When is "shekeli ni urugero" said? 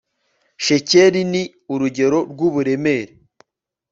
0.65-2.19